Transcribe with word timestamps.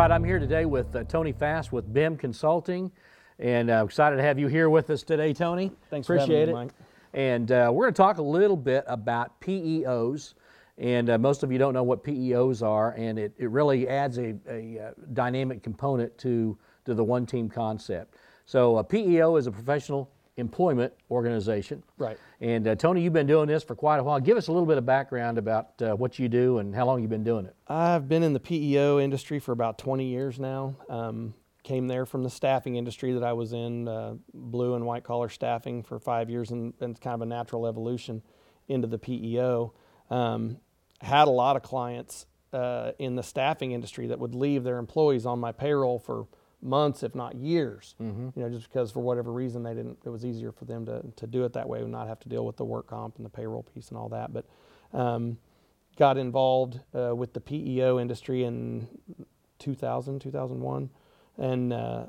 right, 0.00 0.10
I'm 0.10 0.24
here 0.24 0.38
today 0.38 0.64
with 0.64 0.96
uh, 0.96 1.04
Tony 1.04 1.30
Fast 1.30 1.72
with 1.72 1.92
BIM 1.92 2.16
Consulting, 2.16 2.90
and 3.38 3.68
uh, 3.68 3.84
excited 3.84 4.16
to 4.16 4.22
have 4.22 4.38
you 4.38 4.46
here 4.46 4.70
with 4.70 4.88
us 4.88 5.02
today, 5.02 5.34
Tony. 5.34 5.70
Thanks 5.90 6.06
for 6.06 6.16
having 6.16 6.32
Appreciate 6.32 6.46
me, 6.46 6.52
it. 6.52 6.54
Mike. 6.54 6.70
And 7.12 7.52
uh, 7.52 7.70
we're 7.70 7.84
going 7.84 7.92
to 7.92 7.98
talk 7.98 8.16
a 8.16 8.22
little 8.22 8.56
bit 8.56 8.82
about 8.86 9.38
PEOs, 9.42 10.32
and 10.78 11.10
uh, 11.10 11.18
most 11.18 11.42
of 11.42 11.52
you 11.52 11.58
don't 11.58 11.74
know 11.74 11.82
what 11.82 12.02
PEOs 12.02 12.66
are, 12.66 12.92
and 12.92 13.18
it, 13.18 13.34
it 13.36 13.50
really 13.50 13.90
adds 13.90 14.16
a, 14.16 14.36
a 14.48 14.78
uh, 14.78 14.90
dynamic 15.12 15.62
component 15.62 16.16
to 16.16 16.56
to 16.86 16.94
the 16.94 17.04
one 17.04 17.26
team 17.26 17.50
concept. 17.50 18.14
So 18.46 18.78
a 18.78 18.84
PEO 18.84 19.36
is 19.36 19.48
a 19.48 19.52
professional 19.52 20.10
employment 20.40 20.92
organization. 21.10 21.82
Right. 21.98 22.18
And 22.40 22.66
uh, 22.66 22.74
Tony, 22.74 23.02
you've 23.02 23.12
been 23.12 23.26
doing 23.26 23.46
this 23.46 23.62
for 23.62 23.74
quite 23.74 23.98
a 23.98 24.02
while. 24.02 24.18
Give 24.18 24.36
us 24.36 24.48
a 24.48 24.52
little 24.52 24.66
bit 24.66 24.78
of 24.78 24.86
background 24.86 25.38
about 25.38 25.80
uh, 25.80 25.94
what 25.94 26.18
you 26.18 26.28
do 26.28 26.58
and 26.58 26.74
how 26.74 26.86
long 26.86 27.00
you've 27.00 27.10
been 27.10 27.24
doing 27.24 27.46
it. 27.46 27.54
I've 27.68 28.08
been 28.08 28.22
in 28.22 28.32
the 28.32 28.40
PEO 28.40 28.98
industry 28.98 29.38
for 29.38 29.52
about 29.52 29.78
20 29.78 30.04
years 30.04 30.40
now. 30.40 30.74
Um, 30.88 31.34
came 31.62 31.86
there 31.86 32.06
from 32.06 32.22
the 32.22 32.30
staffing 32.30 32.76
industry 32.76 33.12
that 33.12 33.22
I 33.22 33.32
was 33.32 33.52
in, 33.52 33.86
uh, 33.86 34.14
blue 34.32 34.74
and 34.74 34.86
white 34.86 35.04
collar 35.04 35.28
staffing 35.28 35.82
for 35.82 35.98
five 35.98 36.30
years, 36.30 36.50
and, 36.50 36.72
and 36.80 36.92
it's 36.92 37.00
kind 37.00 37.14
of 37.14 37.20
a 37.20 37.26
natural 37.26 37.66
evolution 37.66 38.22
into 38.68 38.86
the 38.86 38.98
PEO. 38.98 39.72
Um, 40.10 40.58
had 41.00 41.28
a 41.28 41.30
lot 41.30 41.56
of 41.56 41.62
clients 41.62 42.26
uh, 42.52 42.92
in 42.98 43.14
the 43.14 43.22
staffing 43.22 43.72
industry 43.72 44.06
that 44.08 44.18
would 44.18 44.34
leave 44.34 44.64
their 44.64 44.78
employees 44.78 45.26
on 45.26 45.38
my 45.38 45.52
payroll 45.52 45.98
for 45.98 46.26
months, 46.62 47.02
if 47.02 47.14
not 47.14 47.34
years. 47.36 47.94
You 47.98 48.32
know, 48.36 48.48
just 48.50 48.68
because 48.70 48.90
for 48.90 49.00
whatever 49.00 49.32
reason 49.32 49.62
they 49.62 49.74
didn't. 49.74 49.98
It 50.04 50.10
was 50.10 50.24
easier 50.24 50.52
for 50.52 50.64
them 50.64 50.84
to 50.86 51.02
to 51.16 51.26
do 51.26 51.44
it 51.44 51.52
that 51.54 51.68
way 51.68 51.80
and 51.80 51.90
not 51.90 52.08
have 52.08 52.20
to 52.20 52.28
deal 52.28 52.44
with 52.46 52.56
the 52.56 52.64
work 52.64 52.86
comp 52.88 53.16
and 53.16 53.24
the 53.24 53.30
payroll 53.30 53.62
piece 53.62 53.88
and 53.88 53.98
all 53.98 54.08
that. 54.10 54.32
But 54.32 54.44
um, 54.92 55.38
got 55.96 56.16
involved 56.18 56.80
uh, 56.94 57.14
with 57.14 57.32
the 57.34 57.40
PEO 57.40 57.98
industry 58.00 58.44
in 58.44 58.88
2000, 59.58 60.20
2001. 60.20 60.90
And 61.38 61.72
uh, 61.72 62.06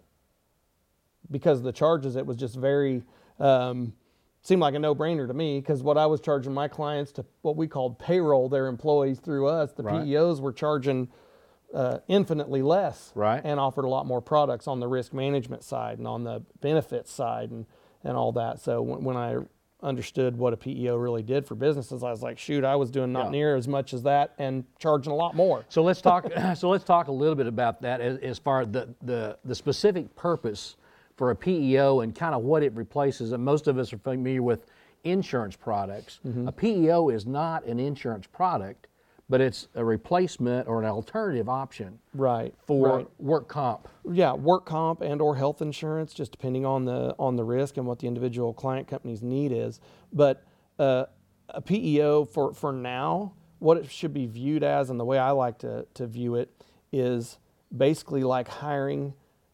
because 1.30 1.60
of 1.60 1.64
the 1.64 1.72
charges, 1.72 2.16
it 2.16 2.26
was 2.26 2.38
just 2.38 2.56
very, 2.56 3.04
um, 3.40 3.94
seemed 4.42 4.62
like 4.62 4.74
a 4.76 4.80
no 4.80 4.96
brainer 4.96 5.28
to 5.28 5.34
me 5.34 5.60
because 5.60 5.84
what 5.84 5.98
I 5.98 6.06
was 6.06 6.20
charging 6.22 6.54
my 6.54 6.68
clients 6.68 7.12
to 7.14 7.26
what 7.42 7.56
we 7.56 7.68
called 7.68 8.00
payroll 8.00 8.50
their 8.50 8.68
employees 8.68 9.20
through 9.20 9.48
us, 9.48 9.72
the 9.74 9.84
Right. 9.84 10.06
PEOs 10.06 10.40
were 10.40 10.54
charging 10.54 11.10
uh, 11.74 12.00
infinitely 12.08 12.62
less 12.62 13.12
Right. 13.16 13.42
and 13.44 13.60
offered 13.60 13.86
a 13.86 13.90
lot 13.90 14.06
more 14.06 14.22
products 14.22 14.68
on 14.68 14.80
the 14.80 14.88
risk 14.88 15.14
management 15.14 15.64
side 15.64 15.98
and 16.00 16.08
on 16.08 16.24
the 16.24 16.42
benefits 16.60 17.12
side 17.12 17.52
and, 17.52 17.66
and 18.04 18.18
all 18.18 18.32
that. 18.34 18.60
So 18.60 18.82
when, 18.82 19.04
when 19.04 19.18
I 19.18 19.38
understood 19.84 20.38
what 20.38 20.54
a 20.54 20.58
PEO 20.58 20.96
really 20.96 21.24
did 21.24 21.46
for 21.46 21.56
businesses, 21.56 22.04
I 22.04 22.12
was 22.12 22.22
like, 22.22 22.38
shoot, 22.38 22.64
I 22.64 22.76
was 22.76 22.92
doing 22.92 23.12
not 23.12 23.26
Yeah. 23.26 23.32
near 23.32 23.56
as 23.56 23.68
much 23.68 23.94
as 23.94 24.04
that 24.04 24.34
and 24.38 24.64
charging 24.80 25.12
a 25.12 25.16
lot 25.16 25.34
more. 25.36 25.66
So 25.70 25.82
let's 25.82 26.02
talk. 26.02 26.28
so 26.56 26.70
let's 26.70 26.84
talk 26.84 27.08
a 27.08 27.12
little 27.12 27.36
bit 27.36 27.48
about 27.48 27.82
that 27.82 28.00
as, 28.02 28.18
as 28.20 28.38
far 28.38 28.62
as 28.62 28.68
the, 28.70 28.94
the 29.02 29.38
the 29.44 29.56
specific 29.56 30.16
purpose 30.16 30.76
for 31.18 31.32
a 31.32 31.36
PEO 31.36 32.02
and 32.02 32.14
kind 32.16 32.36
of 32.36 32.44
what 32.44 32.64
it 32.64 32.74
replaces. 32.76 33.32
And 33.32 33.44
most 33.44 33.68
of 33.68 33.78
us 33.78 33.92
are 33.94 33.98
familiar 33.98 34.44
with 34.44 34.66
insurance 35.04 35.56
products. 35.56 36.20
Mm-hmm. 36.28 36.48
A 36.48 36.52
PEO 36.52 37.10
is 37.10 37.26
not 37.26 37.66
an 37.66 37.80
insurance 37.80 38.28
product, 38.28 38.88
but 39.32 39.40
it's 39.40 39.70
a 39.76 39.84
replacement 39.84 40.68
or 40.68 40.82
an 40.84 40.90
alternative 40.90 41.48
option 41.48 41.98
Right. 42.14 42.54
for 42.68 42.98
right. 42.98 43.08
work 43.18 43.48
comp. 43.48 43.88
yeah, 44.12 44.34
work 44.34 44.66
comp 44.66 45.02
and 45.02 45.22
or 45.22 45.38
health 45.38 45.62
insurance, 45.62 46.14
just 46.14 46.34
depending 46.34 46.66
on 46.66 46.84
the 46.84 47.16
on 47.18 47.38
the 47.38 47.44
risk 47.46 47.78
and 47.78 47.88
what 47.88 48.00
the 48.00 48.08
individual 48.08 48.54
client 48.54 48.90
company's 48.90 49.24
need 49.24 49.54
is. 49.54 49.80
But 50.12 50.44
uh, 50.78 51.06
a 51.48 51.62
PEO 51.62 52.26
for 52.26 52.54
for 52.54 52.74
now, 52.74 53.34
what 53.60 53.78
it 53.78 53.90
should 53.90 54.14
be 54.14 54.26
viewed 54.28 54.64
as, 54.64 54.90
and 54.90 55.00
the 55.00 55.06
way 55.06 55.18
I 55.18 55.32
like 55.32 55.60
to 55.60 55.88
to 55.94 56.06
view 56.08 56.36
it, 56.36 56.52
is 56.92 57.40
basically 57.76 58.26
like 58.26 58.50
hiring 58.50 59.14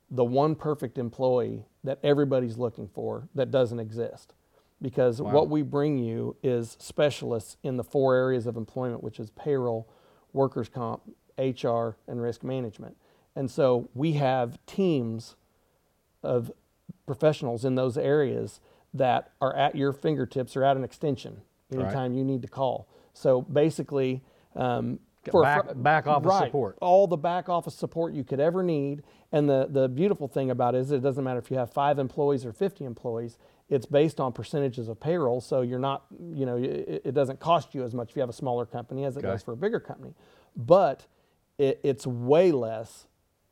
the 0.09 0.23
one 0.25 0.55
perfect 0.55 0.97
employee 0.97 1.67
that 1.83 1.99
everybody's 2.01 2.57
looking 2.57 2.87
for 2.87 3.29
that 3.35 3.51
doesn't 3.51 3.79
exist. 3.79 4.33
Because 4.81 5.19
what 5.21 5.49
we 5.49 5.63
bring 5.63 5.97
you 5.97 6.35
is 6.43 6.77
specialists 6.79 7.57
in 7.63 7.77
the 7.77 7.83
four 7.83 8.15
areas 8.15 8.45
of 8.45 8.57
employment, 8.57 9.03
which 9.03 9.19
is 9.19 9.31
payroll, 9.31 9.89
workers' 10.33 10.69
comp, 10.69 11.01
HR, 11.39 11.97
and 12.07 12.21
risk 12.21 12.43
management. 12.43 12.95
And 13.35 13.49
so 13.49 13.89
we 13.95 14.13
have 14.13 14.59
teams 14.67 15.35
of 16.23 16.51
professionals 17.07 17.65
in 17.65 17.75
those 17.75 17.97
areas 17.97 18.59
that 18.93 19.31
are 19.41 19.55
at 19.55 19.75
your 19.75 19.93
fingertips 19.93 20.55
or 20.55 20.63
at 20.63 20.77
an 20.77 20.83
extension 20.83 21.41
anytime 21.71 22.13
you 22.13 22.23
need 22.23 22.41
to 22.43 22.47
call. 22.47 22.87
So 23.13 23.41
basically, 23.41 24.21
um, 24.55 24.99
for 25.31 25.43
back- 25.43 25.65
back 25.75 26.07
office 26.07 26.29
right, 26.29 26.45
support. 26.45 26.77
all 26.81 27.07
the 27.07 27.17
back 27.17 27.49
office 27.49 27.75
support 27.75 28.13
you 28.13 28.23
could 28.23 28.39
ever 28.39 28.63
need. 28.63 29.03
And 29.31 29.49
the, 29.49 29.67
the 29.69 29.89
beautiful 29.89 30.27
thing 30.27 30.49
about 30.49 30.73
it 30.75 30.79
is 30.79 30.91
it 30.91 31.01
doesn't 31.01 31.23
matter 31.23 31.39
if 31.39 31.51
you 31.51 31.57
have 31.57 31.69
five 31.71 31.99
employees 31.99 32.45
or 32.45 32.53
50 32.53 32.85
employees, 32.85 33.37
it's 33.69 33.85
based 33.85 34.19
on 34.19 34.31
percentages 34.31 34.87
of 34.87 34.99
payroll. 34.99 35.41
So 35.41 35.61
you're 35.61 35.79
not, 35.79 36.05
you 36.33 36.45
know, 36.45 36.57
it, 36.57 37.01
it 37.05 37.13
doesn't 37.13 37.39
cost 37.39 37.75
you 37.75 37.83
as 37.83 37.93
much 37.93 38.11
if 38.11 38.15
you 38.15 38.21
have 38.21 38.29
a 38.29 38.33
smaller 38.33 38.65
company 38.65 39.03
as 39.03 39.15
it 39.17 39.19
Okay. 39.19 39.27
does 39.27 39.43
for 39.43 39.51
a 39.53 39.57
bigger 39.57 39.79
company. 39.79 40.13
But 40.55 41.05
it, 41.57 41.79
it's 41.83 42.07
way 42.07 42.51
less 42.51 43.07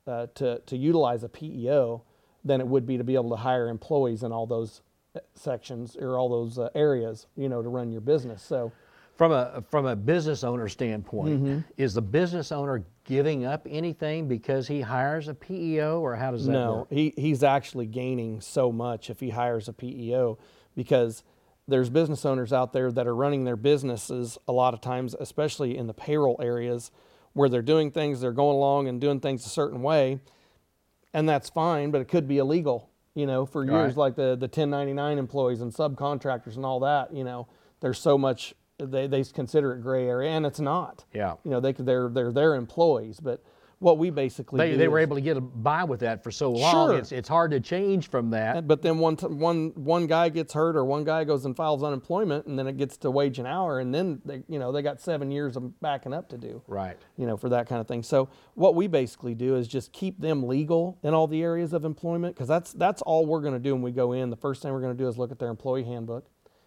uh, 0.08 0.28
to, 0.36 0.60
to 0.66 0.78
utilize 0.78 1.24
a 1.24 1.30
PEO 1.30 2.04
than 2.44 2.62
it 2.62 2.68
would 2.68 2.86
be 2.86 2.98
to 2.98 3.04
be 3.04 3.16
able 3.16 3.32
to 3.32 3.36
hire 3.38 3.68
employees 3.70 4.24
in 4.24 4.32
all 4.32 4.46
those 4.46 4.82
uh, 5.16 5.20
sections 5.34 5.98
or 5.98 6.18
all 6.18 6.30
those 6.30 6.58
uh, 6.60 6.70
areas, 6.76 7.28
you 7.36 7.50
know, 7.50 7.62
to 7.62 7.68
run 7.70 7.92
your 7.92 8.02
business. 8.02 8.42
So, 8.44 8.72
From 9.16 9.32
a 9.32 9.64
from 9.70 9.86
a 9.86 9.96
business 9.96 10.44
owner 10.44 10.68
standpoint, 10.68 11.30
Mm-hmm. 11.42 11.60
is 11.78 11.94
the 11.94 12.02
business 12.02 12.52
owner 12.52 12.84
giving 13.06 13.46
up 13.46 13.66
anything 13.70 14.28
because 14.28 14.68
he 14.68 14.82
hires 14.82 15.28
a 15.30 15.34
PEO, 15.34 16.02
or 16.02 16.16
how 16.16 16.32
does 16.32 16.46
that 16.48 16.52
no, 16.52 16.76
work? 16.80 16.88
he, 16.90 17.14
he's 17.16 17.42
actually 17.44 17.86
gaining 17.86 18.42
so 18.42 18.72
much 18.74 19.10
if 19.10 19.20
he 19.22 19.30
hires 19.30 19.70
a 19.70 19.74
PEO 19.74 20.38
because 20.76 21.24
there's 21.68 21.90
business 21.90 22.26
owners 22.26 22.52
out 22.52 22.74
there 22.74 22.92
that 22.92 23.08
are 23.08 23.16
running 23.16 23.44
their 23.46 23.56
businesses 23.56 24.38
a 24.48 24.52
lot 24.52 24.74
of 24.74 24.82
times, 24.82 25.16
especially 25.20 25.78
in 25.78 25.88
the 25.88 25.94
payroll 25.94 26.36
areas 26.42 26.92
where 27.34 27.48
they're 27.48 27.62
doing 27.62 27.92
things, 27.92 28.20
they're 28.22 28.32
going 28.34 28.56
along 28.56 28.88
and 28.88 29.00
doing 29.00 29.20
things 29.20 29.46
a 29.46 29.50
certain 29.50 29.82
way, 29.82 30.20
and 31.14 31.28
that's 31.30 31.50
fine, 31.50 31.90
but 31.92 32.02
it 32.02 32.08
could 32.08 32.28
be 32.28 32.38
illegal, 32.38 32.90
you 33.14 33.26
know, 33.26 33.46
for 33.46 33.64
years, 33.64 33.72
Right. 33.96 33.98
like 33.98 34.16
the, 34.16 34.36
the 34.36 34.48
1099 34.48 35.18
employees 35.18 35.62
and 35.62 35.72
subcontractors 35.74 36.56
and 36.58 36.66
all 36.66 36.82
that, 36.82 37.14
you 37.14 37.24
know, 37.24 37.48
there's 37.80 38.00
so 38.00 38.18
much, 38.18 38.54
they, 38.78 39.08
they 39.08 39.24
consider 39.24 39.74
it 39.74 39.82
gray 39.82 40.08
area, 40.08 40.32
and 40.32 40.46
it's 40.46 40.60
not. 40.60 41.06
Yeah. 41.14 41.36
You 41.44 41.52
know, 41.52 41.60
they, 41.60 41.74
could- 41.74 41.86
they're, 41.86 42.10
they're 42.10 42.32
their 42.32 42.56
employees, 42.56 43.20
but 43.20 43.44
what 43.80 43.98
we 43.98 44.10
basically 44.10 44.58
They, 44.58 44.72
do 44.72 44.78
they 44.78 44.88
were 44.88 45.00
able 45.00 45.18
to 45.18 45.22
get 45.22 45.38
by 45.62 45.84
with 45.84 46.00
that 46.00 46.24
for 46.24 46.32
so 46.32 46.50
long. 46.52 46.72
Sure. 46.90 46.98
It's, 46.98 47.12
it's 47.12 47.28
hard 47.28 47.52
to 47.52 47.60
change 47.60 48.10
from 48.10 48.30
that. 48.30 48.68
but 48.68 48.82
then 48.82 49.00
one, 49.00 49.18
t- 49.18 49.28
one, 49.28 49.74
one 49.76 50.08
guy 50.08 50.30
gets 50.30 50.54
hurt 50.54 50.78
or 50.78 50.86
one 50.86 51.04
guy 51.04 51.26
goes 51.26 51.44
and 51.46 51.56
files 51.56 51.84
unemployment 51.84 52.46
and 52.46 52.58
then 52.58 52.68
it 52.68 52.78
gets 52.78 52.96
to 53.00 53.12
wage 53.12 53.38
an 53.38 53.46
hour 53.46 53.80
and 53.82 53.94
then 53.94 54.22
they, 54.24 54.44
you 54.48 54.60
know, 54.60 54.72
they 54.72 54.82
got 54.82 55.02
seven 55.02 55.30
years 55.30 55.58
of 55.58 55.80
backing 55.82 56.14
up 56.14 56.30
to 56.30 56.38
do. 56.38 56.62
Right. 56.68 56.98
You 57.18 57.28
know, 57.28 57.36
for 57.36 57.50
that 57.50 57.68
kind 57.68 57.82
of 57.82 57.88
thing. 57.88 58.02
So 58.02 58.30
what 58.54 58.76
we 58.76 58.88
basically 58.88 59.36
do 59.36 59.56
is 59.58 59.68
just 59.68 59.92
keep 59.92 60.20
them 60.22 60.44
legal 60.48 60.98
in 61.04 61.14
all 61.14 61.28
the 61.28 61.44
areas 61.44 61.74
of 61.74 61.84
employment 61.84 62.34
because 62.34 62.48
that's, 62.48 62.72
that's 62.74 63.02
all 63.02 63.26
we're 63.26 63.42
going 63.42 63.54
to 63.54 63.60
do 63.60 63.74
when 63.74 63.82
we 63.84 63.92
go 63.92 64.14
in. 64.14 64.30
The 64.30 64.38
first 64.38 64.62
thing 64.62 64.72
we're 64.72 64.82
going 64.82 64.98
to 64.98 65.04
do 65.04 65.10
is 65.10 65.18
look 65.18 65.32
at 65.32 65.38
their 65.38 65.50
employee 65.50 65.84
handbook. 65.84 66.26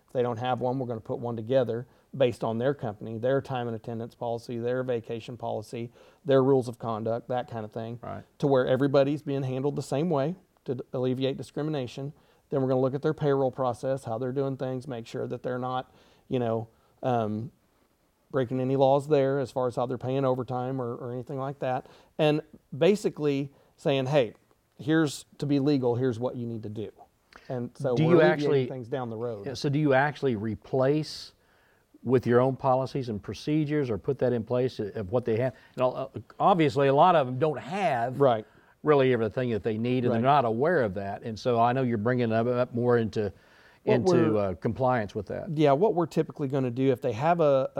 If 0.08 0.12
they 0.14 0.22
don't 0.22 0.38
have 0.38 0.60
one, 0.60 0.78
we're 0.78 0.86
going 0.86 0.98
to 0.98 1.04
put 1.04 1.18
one 1.18 1.36
together 1.36 1.86
based 2.16 2.42
on 2.42 2.58
their 2.58 2.72
company, 2.72 3.18
their 3.18 3.40
time 3.40 3.66
and 3.66 3.76
attendance 3.76 4.14
policy, 4.14 4.58
their 4.58 4.82
vacation 4.82 5.36
policy, 5.36 5.90
their 6.24 6.42
rules 6.42 6.66
of 6.66 6.78
conduct, 6.78 7.28
that 7.28 7.50
kind 7.50 7.64
of 7.64 7.72
thing. 7.72 7.98
Right. 8.02 8.22
To 8.38 8.46
where 8.46 8.66
everybody's 8.66 9.22
being 9.22 9.42
handled 9.42 9.76
the 9.76 9.82
same 9.82 10.08
way 10.08 10.34
to 10.64 10.78
alleviate 10.92 11.36
discrimination. 11.36 12.12
Then 12.50 12.62
we're 12.62 12.68
going 12.68 12.78
to 12.78 12.82
look 12.82 12.94
at 12.94 13.02
their 13.02 13.14
payroll 13.14 13.50
process, 13.50 14.04
how 14.04 14.16
they're 14.16 14.32
doing 14.32 14.56
things, 14.56 14.88
make 14.88 15.06
sure 15.06 15.26
that 15.26 15.42
they're 15.42 15.58
not, 15.58 15.92
you 16.28 16.38
know, 16.38 16.68
um, 17.02 17.50
breaking 18.30 18.60
any 18.60 18.76
laws 18.76 19.08
there 19.08 19.38
as 19.38 19.50
far 19.50 19.66
as 19.66 19.76
how 19.76 19.86
they're 19.86 19.98
paying 19.98 20.24
overtime 20.24 20.80
or, 20.80 20.94
or 20.96 21.12
anything 21.12 21.38
like 21.38 21.58
that. 21.60 21.86
And 22.18 22.40
basically 22.76 23.50
saying, 23.76 24.06
hey, 24.06 24.34
here's 24.78 25.26
to 25.38 25.46
be 25.46 25.58
legal, 25.60 25.96
here's 25.96 26.18
what 26.18 26.36
you 26.36 26.46
need 26.46 26.62
to 26.62 26.68
do. 26.68 26.90
And 27.48 27.70
so 27.74 27.96
Do 27.96 28.02
you 28.04 28.20
actually- 28.20 28.66
things 28.66 28.88
down 28.88 29.10
the 29.10 29.16
road. 29.16 29.46
Yeah, 29.46 29.54
So 29.54 29.68
do 29.68 29.78
you 29.78 29.94
actually 29.94 30.36
replace 30.36 31.32
with 32.04 32.26
your 32.26 32.40
own 32.40 32.56
policies 32.56 33.08
and 33.08 33.22
procedures, 33.22 33.90
or 33.90 33.98
put 33.98 34.18
that 34.20 34.32
in 34.32 34.44
place 34.44 34.78
of 34.78 35.10
what 35.10 35.24
they 35.24 35.36
have? 35.38 35.54
And 35.76 35.84
uh, 35.84 36.06
obviously, 36.38 36.88
a 36.88 36.94
lot 36.94 37.16
of 37.16 37.26
them 37.26 37.38
don't 37.38 37.58
have 37.58 38.20
Right. 38.20 38.44
really 38.82 39.12
everything 39.12 39.50
that 39.50 39.62
they 39.62 39.78
need, 39.78 40.04
and 40.04 40.12
Right. 40.12 40.20
they're 40.20 40.30
not 40.30 40.44
aware 40.44 40.82
of 40.82 40.94
that. 40.94 41.22
And 41.22 41.38
so 41.38 41.58
I 41.58 41.72
know 41.72 41.82
you're 41.82 41.98
bringing 41.98 42.28
them 42.28 42.46
up 42.48 42.74
more 42.74 42.98
into 42.98 43.32
What 43.84 43.94
into 43.94 44.38
uh, 44.38 44.54
compliance 44.54 45.14
with 45.14 45.26
that. 45.28 45.48
Yeah, 45.56 45.72
what 45.72 45.94
we're 45.94 46.06
typically 46.06 46.48
going 46.48 46.64
to 46.64 46.70
do 46.70 46.90
if 46.92 47.00
they 47.00 47.12
have 47.12 47.40
a, 47.40 47.70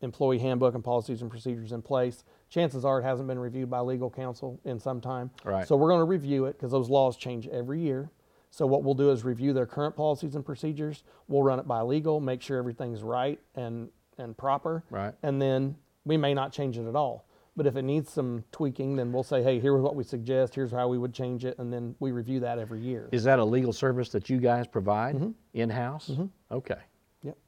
a 0.00 0.04
employee 0.04 0.38
handbook 0.40 0.74
and 0.74 0.82
policies 0.82 1.22
and 1.22 1.30
procedures 1.30 1.70
in 1.72 1.80
place, 1.80 2.24
chances 2.50 2.84
are 2.84 2.98
it 3.00 3.04
hasn't 3.04 3.28
been 3.28 3.38
reviewed 3.38 3.70
by 3.70 3.78
legal 3.80 4.10
counsel 4.10 4.58
in 4.64 4.78
some 4.80 5.00
time. 5.00 5.30
Right. 5.44 5.66
So 5.66 5.76
we're 5.76 5.88
going 5.88 6.00
to 6.00 6.04
review 6.06 6.46
it 6.46 6.54
because 6.54 6.72
those 6.72 6.90
laws 6.90 7.16
change 7.16 7.46
every 7.48 7.80
year. 7.80 8.10
So 8.54 8.66
what 8.66 8.84
we'll 8.84 8.94
do 8.94 9.10
is 9.10 9.24
review 9.24 9.52
their 9.52 9.66
current 9.66 9.96
policies 9.96 10.36
and 10.36 10.46
procedures. 10.46 11.02
We'll 11.26 11.42
run 11.42 11.58
it 11.58 11.66
by 11.66 11.80
legal, 11.82 12.20
make 12.20 12.40
sure 12.40 12.56
everything's 12.56 13.02
right 13.02 13.40
and 13.56 13.88
and 14.16 14.36
proper. 14.36 14.84
Right. 14.90 15.12
And 15.24 15.42
then 15.42 15.74
we 16.04 16.16
may 16.16 16.34
not 16.34 16.52
change 16.52 16.78
it 16.78 16.86
at 16.86 16.94
all. 16.94 17.26
But 17.56 17.66
if 17.66 17.74
it 17.74 17.82
needs 17.82 18.12
some 18.12 18.44
tweaking, 18.52 18.94
then 18.94 19.12
we'll 19.12 19.24
say, 19.24 19.42
hey, 19.42 19.58
here's 19.58 19.82
what 19.82 19.96
we 19.96 20.04
suggest. 20.04 20.54
Here's 20.54 20.70
how 20.70 20.86
we 20.86 20.98
would 20.98 21.12
change 21.12 21.44
it, 21.44 21.58
and 21.58 21.72
then 21.72 21.94
we 21.98 22.12
review 22.12 22.38
that 22.40 22.58
every 22.60 22.80
year. 22.80 23.08
Is 23.10 23.24
that 23.24 23.38
a 23.40 23.44
legal 23.44 23.72
service 23.72 24.08
that 24.10 24.28
you 24.30 24.38
guys 24.38 24.66
provide 24.68 25.16
Mm-hmm. 25.16 25.30
in-house? 25.54 26.10
Okay. 26.50 26.78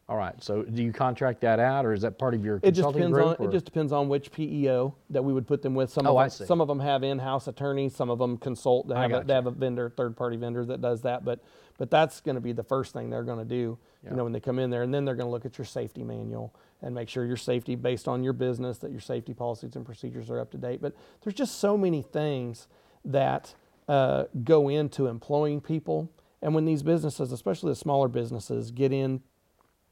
All 0.09 0.17
right. 0.17 0.41
So 0.41 0.63
do 0.63 0.85
you 0.85 0.93
contract 0.93 1.41
that 1.41 1.59
out, 1.59 1.85
or 1.85 1.93
is 1.93 2.03
that 2.03 2.17
part 2.17 2.35
of 2.35 2.45
your 2.45 2.61
It 2.63 2.73
just 2.73 2.93
depends 2.93 3.13
group? 3.13 3.27
on 3.27 3.37
or- 3.41 3.49
it 3.49 3.53
just 3.53 3.65
depends 3.65 3.91
on 3.91 4.09
which 4.09 4.31
PEO 4.31 4.95
that 5.11 5.25
we 5.25 5.33
would 5.33 5.49
put 5.49 5.63
them 5.63 5.75
with. 5.75 5.91
Some 5.91 6.07
Oh, 6.07 6.11
of 6.13 6.17
I 6.17 6.23
them, 6.25 6.31
see. 6.31 6.45
some 6.45 6.61
of 6.61 6.69
them 6.69 6.79
have 6.79 7.03
in-house 7.03 7.49
attorneys, 7.49 7.97
some 7.97 8.09
of 8.09 8.19
them 8.21 8.39
consult. 8.39 8.87
They 8.87 8.95
have, 8.95 9.13
a, 9.13 9.25
they 9.25 9.35
have 9.35 9.47
a 9.47 9.51
vendor, 9.51 9.91
third-party 9.91 10.37
vendor 10.37 10.65
that 10.67 10.81
does 10.81 11.03
that. 11.03 11.25
But 11.25 11.41
but 11.79 11.91
that's 11.91 12.21
going 12.23 12.37
to 12.37 12.41
be 12.41 12.53
the 12.53 12.63
first 12.63 12.95
thing 12.95 13.11
they're 13.11 13.23
going 13.25 13.39
to 13.41 13.45
do. 13.45 13.77
Yeah. 14.03 14.11
You 14.11 14.17
know, 14.17 14.25
when 14.25 14.33
they 14.33 14.41
come 14.41 14.59
in 14.59 14.71
there, 14.71 14.83
and 14.83 14.95
then 14.95 15.05
they're 15.05 15.15
going 15.17 15.27
to 15.27 15.31
look 15.31 15.45
at 15.45 15.59
your 15.59 15.67
safety 15.67 16.05
manual 16.05 16.55
and 16.81 16.95
make 16.95 17.09
sure 17.09 17.27
your 17.27 17.37
safety 17.37 17.75
based 17.75 18.07
on 18.09 18.23
your 18.23 18.33
business 18.33 18.79
that 18.79 18.93
your 18.93 19.01
safety 19.01 19.35
policies 19.35 19.77
and 19.77 19.85
procedures 19.85 20.31
are 20.31 20.41
up 20.41 20.51
to 20.53 20.57
date. 20.57 20.81
But 20.81 20.95
there's 21.23 21.35
just 21.35 21.59
so 21.59 21.77
many 21.77 22.01
things 22.01 22.67
that 23.05 23.55
uh, 23.89 24.25
go 24.45 24.69
into 24.71 25.07
employing 25.09 25.61
people. 25.61 26.11
And 26.41 26.55
when 26.55 26.65
these 26.65 26.83
businesses, 26.83 27.31
especially 27.33 27.73
the 27.73 27.77
smaller 27.77 28.09
businesses, 28.09 28.71
get 28.71 28.91
in 28.93 29.21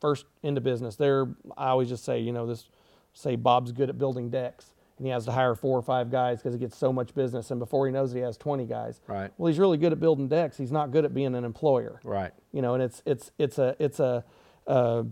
first 0.04 0.26
into 0.42 0.60
business, 0.60 0.96
they're 0.96 1.26
I 1.56 1.68
always 1.68 1.88
just 1.88 2.04
say, 2.04 2.20
you 2.20 2.30
know, 2.30 2.44
this 2.46 2.68
say 3.14 3.36
Bob's 3.36 3.72
good 3.72 3.88
at 3.88 3.96
building 3.96 4.28
decks 4.28 4.74
and 4.98 5.06
he 5.06 5.10
has 5.10 5.24
to 5.24 5.32
hire 5.32 5.54
four 5.54 5.78
or 5.78 5.82
five 5.82 6.10
guys 6.10 6.40
because 6.40 6.52
he 6.52 6.60
gets 6.60 6.76
so 6.76 6.92
much 6.92 7.14
business 7.14 7.50
and 7.50 7.58
before 7.58 7.86
he 7.86 7.92
knows 7.92 8.12
it, 8.12 8.18
he 8.18 8.22
has 8.22 8.36
20 8.36 8.66
guys. 8.66 9.00
Right. 9.06 9.30
Well, 9.38 9.48
he's 9.48 9.58
really 9.58 9.78
good 9.78 9.92
at 9.92 10.00
building 10.00 10.28
decks. 10.28 10.58
He's 10.58 10.70
not 10.70 10.90
good 10.90 11.06
at 11.06 11.14
being 11.14 11.34
an 11.34 11.42
employer. 11.44 12.00
Right. 12.04 12.32
You 12.52 12.60
know, 12.60 12.74
and 12.74 12.82
it's 12.82 13.02
it's 13.06 13.30
it's 13.38 13.58
a 13.58 13.76
it's 13.78 13.98
a 13.98 14.24
uh, 14.66 15.04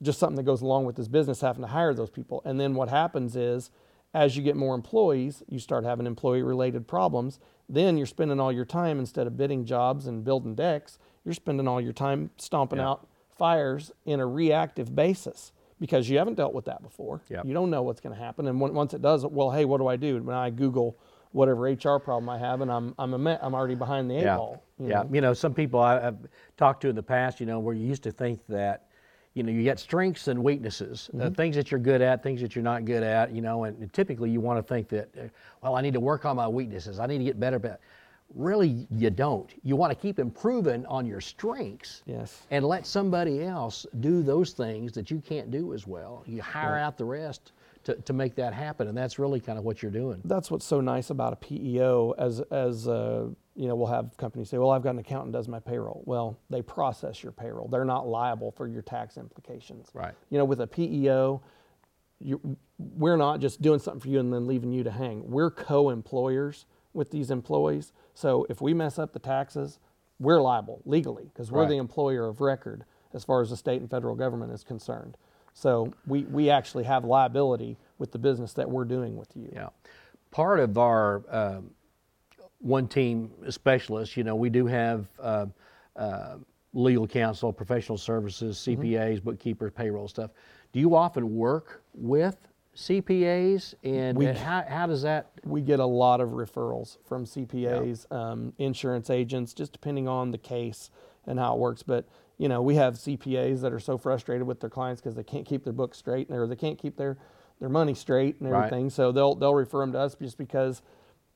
just 0.00 0.20
something 0.20 0.36
that 0.36 0.44
goes 0.44 0.62
along 0.62 0.84
with 0.84 0.94
this 0.94 1.08
business 1.08 1.40
having 1.40 1.62
to 1.62 1.68
hire 1.68 1.92
those 1.94 2.10
people. 2.10 2.40
And 2.44 2.60
then 2.60 2.74
what 2.74 2.88
happens 2.88 3.34
is 3.34 3.70
as 4.14 4.36
you 4.36 4.42
get 4.44 4.54
more 4.54 4.76
employees, 4.76 5.42
you 5.48 5.58
start 5.58 5.84
having 5.84 6.06
employee 6.06 6.42
related 6.42 6.86
problems. 6.86 7.40
Then 7.68 7.96
you're 7.96 8.06
spending 8.06 8.38
all 8.38 8.52
your 8.52 8.64
time 8.64 9.00
instead 9.00 9.26
of 9.26 9.36
bidding 9.36 9.64
jobs 9.64 10.06
and 10.06 10.22
building 10.22 10.54
decks, 10.54 10.98
you're 11.24 11.34
spending 11.34 11.66
all 11.66 11.80
your 11.80 11.92
time 11.92 12.30
stomping 12.36 12.78
Yeah. 12.78 12.90
out 12.90 13.08
fires 13.38 13.92
in 14.04 14.20
a 14.20 14.26
reactive 14.26 14.94
basis 14.94 15.52
because 15.80 16.08
you 16.08 16.18
haven't 16.18 16.34
dealt 16.34 16.52
with 16.54 16.64
that 16.66 16.82
before. 16.82 17.22
Yep. 17.28 17.44
You 17.46 17.54
don't 17.54 17.70
know 17.70 17.82
what's 17.82 18.00
going 18.00 18.14
to 18.14 18.20
happen. 18.20 18.48
And 18.48 18.60
when, 18.60 18.74
once 18.74 18.94
it 18.94 19.02
does, 19.02 19.24
well, 19.24 19.50
hey, 19.50 19.64
what 19.64 19.78
do 19.78 19.86
I 19.86 19.96
do? 19.96 20.20
When 20.22 20.34
I 20.34 20.50
Google 20.50 20.98
whatever 21.32 21.62
HR 21.62 21.98
problem 21.98 22.28
I 22.28 22.38
have, 22.38 22.60
and 22.62 22.70
I'm 22.70 22.94
I'm 22.98 23.14
a 23.14 23.38
I'm 23.42 23.54
already 23.54 23.74
behind 23.74 24.10
the 24.10 24.16
eight 24.16 24.22
yeah. 24.22 24.36
ball. 24.36 24.62
you 24.78 24.88
yeah. 24.88 25.02
know? 25.02 25.10
You 25.12 25.20
know, 25.20 25.34
some 25.34 25.54
people 25.54 25.80
I, 25.80 26.08
I've 26.08 26.16
talked 26.56 26.80
to 26.82 26.88
in 26.88 26.96
the 26.96 27.02
past, 27.02 27.40
you 27.40 27.46
know, 27.46 27.58
where 27.58 27.74
you 27.74 27.86
used 27.86 28.02
to 28.04 28.10
think 28.12 28.40
that, 28.48 28.86
you 29.34 29.42
know, 29.42 29.52
you 29.52 29.64
got 29.64 29.78
strengths 29.78 30.28
and 30.28 30.42
weaknesses, 30.42 31.10
Mm-hmm. 31.12 31.26
uh, 31.26 31.30
things 31.30 31.54
that 31.56 31.70
you're 31.70 31.80
good 31.80 32.00
at, 32.00 32.22
things 32.22 32.40
that 32.40 32.56
you're 32.56 32.64
not 32.64 32.84
good 32.84 33.02
at, 33.02 33.32
you 33.32 33.42
know, 33.42 33.64
and 33.64 33.92
typically 33.92 34.30
you 34.30 34.40
want 34.40 34.58
to 34.58 34.62
think 34.62 34.88
that, 34.88 35.08
uh, 35.16 35.28
well, 35.62 35.76
I 35.76 35.82
need 35.82 35.94
to 35.94 36.00
work 36.00 36.24
on 36.24 36.36
my 36.36 36.48
weaknesses. 36.48 36.98
I 36.98 37.06
need 37.06 37.18
to 37.18 37.24
get 37.24 37.38
better. 37.38 37.58
But 37.58 37.80
really, 38.34 38.86
you 38.90 39.10
don't. 39.10 39.50
You 39.62 39.76
want 39.76 39.90
to 39.90 39.94
keep 40.00 40.18
improving 40.18 40.84
on 40.86 41.06
your 41.06 41.20
strengths. 41.20 42.02
Yes. 42.06 42.42
and 42.50 42.64
let 42.64 42.86
somebody 42.86 43.42
else 43.42 43.86
do 44.00 44.22
those 44.22 44.52
things 44.52 44.92
that 44.92 45.10
you 45.10 45.20
can't 45.20 45.50
do 45.50 45.72
as 45.74 45.86
well. 45.86 46.22
You 46.26 46.42
hire 46.42 46.76
out 46.76 46.98
the 46.98 47.04
rest 47.04 47.52
to, 47.84 47.94
to 47.94 48.12
make 48.12 48.34
that 48.34 48.52
happen, 48.52 48.88
and 48.88 48.96
that's 48.96 49.18
really 49.18 49.40
kind 49.40 49.58
of 49.58 49.64
what 49.64 49.82
you're 49.82 49.90
doing. 49.92 50.20
that's 50.24 50.50
what's 50.50 50.64
so 50.66 50.80
nice 50.80 51.10
about 51.10 51.32
a 51.32 51.36
PEO 51.36 52.14
as 52.18 52.40
as 52.50 52.86
uh, 52.86 53.28
you 53.54 53.66
know 53.68 53.74
we'll 53.76 53.86
have 53.86 54.14
companies 54.18 54.50
say 54.50 54.58
well 54.58 54.70
I've 54.70 54.82
got 54.82 54.90
an 54.90 54.98
accountant 54.98 55.32
does 55.32 55.48
my 55.48 55.58
payroll 55.60 56.02
well 56.04 56.38
they 56.50 56.60
process 56.60 57.22
your 57.22 57.32
payroll 57.32 57.66
they're 57.68 57.84
not 57.84 58.06
liable 58.06 58.50
for 58.52 58.68
your 58.68 58.82
tax 58.82 59.16
implications 59.16 59.88
Right. 59.94 60.12
you 60.30 60.38
know 60.38 60.44
with 60.44 60.60
a 60.60 60.66
PEO 60.66 61.40
you, 62.20 62.56
we're 62.78 63.16
not 63.16 63.40
just 63.40 63.62
doing 63.62 63.78
something 63.78 64.00
for 64.00 64.08
you 64.08 64.18
and 64.20 64.32
then 64.32 64.46
leaving 64.46 64.72
you 64.72 64.82
to 64.84 64.90
hang 64.90 65.28
we're 65.30 65.50
co-employers 65.50 66.66
with 66.92 67.10
these 67.10 67.30
employees 67.30 67.92
so 68.14 68.46
if 68.48 68.60
we 68.60 68.72
mess 68.74 68.98
up 68.98 69.12
the 69.12 69.18
taxes 69.18 69.78
we're 70.18 70.40
liable 70.40 70.80
legally 70.84 71.30
because 71.32 71.50
we're 71.52 71.60
Right. 71.60 71.68
the 71.70 71.76
employer 71.76 72.26
of 72.26 72.40
record 72.40 72.84
as 73.14 73.24
far 73.24 73.40
as 73.40 73.50
the 73.50 73.56
state 73.56 73.80
and 73.80 73.90
federal 73.90 74.14
government 74.14 74.52
is 74.52 74.64
concerned 74.64 75.16
so 75.54 75.92
we, 76.06 76.22
we 76.24 76.50
actually 76.50 76.84
have 76.84 77.04
liability 77.04 77.76
with 77.98 78.12
the 78.12 78.18
business 78.18 78.52
that 78.54 78.70
we're 78.70 78.84
doing 78.84 79.16
with 79.16 79.36
you 79.36 79.50
Yeah. 79.52 79.68
Part 80.30 80.60
of 80.60 80.76
our 80.76 81.22
um, 81.30 81.70
one 82.60 82.86
team 82.88 83.30
specialists, 83.50 84.16
you 84.16 84.24
know, 84.24 84.34
we 84.36 84.50
do 84.50 84.66
have 84.66 85.06
uh, 85.18 85.46
uh, 85.96 86.36
legal 86.74 87.06
counsel, 87.06 87.52
professional 87.52 87.96
services, 87.96 88.58
CPAs, 88.58 89.22
bookkeepers, 89.22 89.72
payroll 89.72 90.06
stuff. 90.08 90.32
Do 90.72 90.80
you 90.80 90.94
often 90.94 91.34
work 91.34 91.82
with 91.94 92.36
CPAs, 92.78 93.74
and 93.82 94.16
We- 94.16 94.28
uh, 94.28 94.34
how, 94.38 94.62
how 94.66 94.86
does 94.86 95.02
that? 95.02 95.30
we 95.44 95.60
get 95.62 95.80
a 95.80 95.84
lot 95.84 96.20
of 96.20 96.30
referrals 96.30 96.96
from 97.04 97.24
CPAs, 97.24 98.06
um, 98.12 98.52
insurance 98.58 99.10
agents, 99.10 99.52
just 99.52 99.72
depending 99.72 100.06
on 100.06 100.30
the 100.30 100.38
case 100.38 100.90
and 101.26 101.40
how 101.40 101.54
it 101.54 101.58
works. 101.58 101.82
But 101.82 102.06
you 102.36 102.48
know, 102.48 102.62
we 102.62 102.76
have 102.76 102.94
CPAs 102.94 103.62
that 103.62 103.72
are 103.72 103.80
so 103.80 103.98
frustrated 103.98 104.46
with 104.46 104.60
their 104.60 104.70
clients 104.70 105.00
because 105.00 105.16
they 105.16 105.24
can't 105.24 105.44
keep 105.44 105.64
their 105.64 105.72
books 105.72 105.98
straight 105.98 106.30
or 106.30 106.46
they 106.46 106.54
can't 106.54 106.78
keep 106.78 106.96
their 106.96 107.18
their 107.58 107.68
money 107.68 107.94
straight 107.94 108.40
and 108.40 108.48
Right. 108.48 108.66
everything. 108.66 108.90
So 108.90 109.10
they'll 109.10 109.34
they'll 109.34 109.56
refer 109.56 109.80
them 109.80 109.90
to 109.92 109.98
us 109.98 110.14
just 110.14 110.38
because 110.38 110.80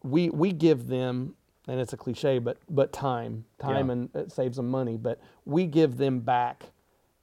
we 0.05 0.31
we 0.31 0.53
give 0.53 0.87
them 0.87 1.35
and 1.67 1.81
it's 1.81 1.93
a 1.93 1.97
cliche, 1.97 2.39
but 2.39 2.59
but 2.71 2.93
time, 2.93 3.45
time, 3.59 3.87
Yeah. 3.89 3.93
and 3.93 4.15
it 4.15 4.31
saves 4.31 4.59
them 4.59 4.69
money. 4.71 4.97
But 4.97 5.19
we 5.45 5.67
give 5.67 5.97
them 5.97 6.21
back 6.21 6.71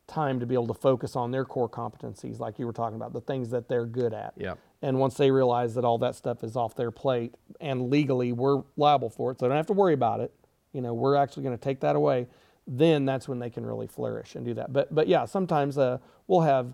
time 0.09 0.39
to 0.39 0.45
be 0.45 0.53
able 0.53 0.67
to 0.67 0.73
focus 0.73 1.15
on 1.15 1.31
their 1.31 1.45
core 1.45 1.69
competencies, 1.69 2.39
like 2.39 2.59
you 2.59 2.65
were 2.65 2.73
talking 2.73 2.95
about, 2.95 3.13
the 3.13 3.21
things 3.21 3.49
that 3.51 3.69
they're 3.69 3.85
good 3.85 4.13
at. 4.13 4.33
Yeah. 4.35 4.55
And 4.81 4.99
once 4.99 5.15
they 5.15 5.31
realize 5.31 5.75
that 5.75 5.85
all 5.85 5.97
that 5.99 6.15
stuff 6.15 6.43
is 6.43 6.55
off 6.55 6.75
their 6.75 6.91
plate 6.91 7.33
and 7.61 7.89
legally 7.89 8.31
we're 8.31 8.63
liable 8.75 9.09
for 9.09 9.31
it, 9.31 9.39
so 9.39 9.45
they 9.45 9.49
don't 9.49 9.57
have 9.57 9.67
to 9.67 9.73
worry 9.73 9.93
about 9.93 10.19
it. 10.19 10.33
You 10.73 10.81
know, 10.81 10.93
we're 10.93 11.15
actually 11.15 11.43
going 11.43 11.57
to 11.57 11.63
take 11.63 11.79
that 11.81 11.95
away. 11.95 12.27
Then 12.67 13.05
that's 13.05 13.27
when 13.27 13.39
they 13.39 13.49
can 13.49 13.65
really 13.65 13.87
flourish 13.87 14.35
and 14.35 14.45
do 14.45 14.53
that. 14.55 14.71
But 14.71 14.93
but 14.93 15.07
yeah, 15.07 15.25
sometimes 15.25 15.77
uh, 15.77 15.97
we'll 16.27 16.41
have 16.41 16.73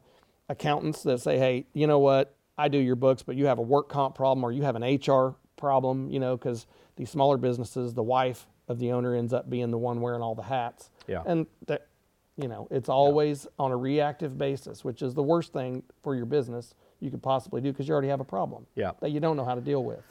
accountants 0.50 1.04
that 1.04 1.22
say, 1.22 1.38
hey, 1.38 1.66
you 1.74 1.88
know 1.88 2.00
what? 2.00 2.36
I 2.58 2.68
do 2.68 2.78
your 2.78 2.96
books, 2.96 3.24
but 3.24 3.36
you 3.36 3.46
have 3.46 3.60
a 3.60 3.64
work 3.64 3.90
comp 3.90 4.16
problem 4.16 4.44
or 4.44 4.52
you 4.52 4.64
have 4.64 4.76
an 4.76 4.84
HR 4.84 5.36
problem. 5.56 6.10
You 6.10 6.20
know, 6.20 6.36
because 6.36 6.68
these 6.98 7.10
smaller 7.10 7.38
businesses, 7.38 7.94
the 7.94 8.04
wife 8.04 8.48
of 8.68 8.80
the 8.80 8.92
owner 8.92 9.16
ends 9.16 9.34
up 9.34 9.50
being 9.50 9.72
the 9.72 9.78
one 9.78 10.02
wearing 10.02 10.22
all 10.22 10.36
the 10.36 10.44
hats. 10.44 10.90
Yeah. 11.08 11.24
And 11.26 11.48
that, 11.68 11.88
you 12.38 12.48
know, 12.48 12.68
it's 12.70 12.90
always 12.90 13.48
on 13.58 13.72
a 13.72 13.78
reactive 13.78 14.38
basis, 14.38 14.84
which 14.84 15.02
is 15.02 15.14
the 15.14 15.24
worst 15.24 15.54
thing 15.54 15.84
for 16.04 16.16
your 16.16 16.26
business 16.26 16.76
you 17.00 17.10
could 17.10 17.24
possibly 17.24 17.62
do 17.62 17.72
because 17.72 17.88
you 17.88 17.94
already 17.94 18.10
have 18.10 18.20
a 18.20 18.26
problem 18.26 18.66
Yeah. 18.76 18.92
that 19.02 19.12
you 19.12 19.20
don't 19.20 19.38
know 19.38 19.46
how 19.46 19.56
to 19.56 19.62
deal 19.62 19.84
with. 19.84 20.02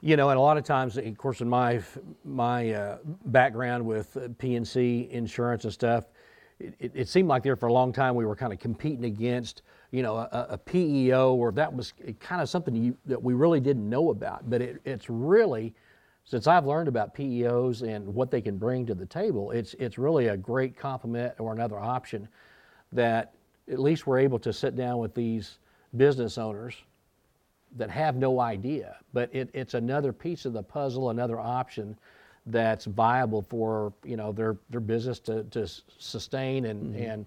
You 0.00 0.16
know, 0.16 0.30
and 0.30 0.38
a 0.38 0.42
lot 0.42 0.56
of 0.56 0.64
times, 0.64 0.96
of 0.96 1.18
course, 1.18 1.40
in 1.40 1.48
my 1.48 1.80
my 2.24 2.70
uh, 2.72 2.98
background 3.26 3.84
with 3.84 4.16
uh, 4.16 4.28
P&C 4.38 5.08
insurance 5.10 5.64
and 5.64 5.72
stuff, 5.72 6.06
it, 6.58 6.74
it, 6.80 6.92
it 6.94 7.08
seemed 7.08 7.28
like 7.28 7.42
there 7.42 7.56
for 7.56 7.66
a 7.66 7.72
long 7.72 7.92
time 7.92 8.14
we 8.14 8.24
were 8.24 8.34
kind 8.34 8.52
of 8.52 8.58
competing 8.58 9.04
against, 9.04 9.62
you 9.92 10.02
know, 10.02 10.16
a, 10.16 10.46
a 10.50 10.58
PEO, 10.58 11.34
or 11.34 11.52
that 11.52 11.72
was 11.72 11.92
kind 12.18 12.40
of 12.40 12.48
something 12.48 12.74
you, 12.74 12.96
that 13.06 13.22
we 13.22 13.34
really 13.34 13.60
didn't 13.60 13.88
know 13.88 14.10
about. 14.10 14.48
But 14.50 14.62
it, 14.62 14.80
it's 14.84 15.08
really, 15.10 15.74
since 16.26 16.48
I've 16.48 16.66
learned 16.66 16.88
about 16.88 17.14
PEOs 17.14 17.82
and 17.82 18.12
what 18.12 18.32
they 18.32 18.40
can 18.40 18.58
bring 18.58 18.84
to 18.86 18.94
the 18.94 19.06
table, 19.06 19.52
it's 19.52 19.74
it's 19.74 19.96
really 19.96 20.26
a 20.26 20.36
great 20.36 20.76
complement 20.76 21.34
or 21.38 21.52
another 21.52 21.78
option 21.78 22.28
that 22.92 23.32
at 23.70 23.78
least 23.78 24.06
we're 24.06 24.18
able 24.18 24.38
to 24.40 24.52
sit 24.52 24.76
down 24.76 24.98
with 24.98 25.14
these 25.14 25.58
business 25.96 26.36
owners 26.36 26.74
that 27.76 27.90
have 27.90 28.16
no 28.16 28.40
idea. 28.40 28.96
But 29.12 29.32
it, 29.32 29.50
it's 29.54 29.74
another 29.74 30.12
piece 30.12 30.44
of 30.44 30.52
the 30.52 30.62
puzzle, 30.62 31.10
another 31.10 31.38
option 31.38 31.96
that's 32.46 32.86
viable 32.86 33.42
for 33.42 33.92
you 34.04 34.16
know 34.16 34.32
their 34.32 34.56
their 34.68 34.80
business 34.80 35.20
to, 35.20 35.44
to 35.44 35.68
sustain 35.98 36.66
and 36.66 36.96
and 36.96 37.24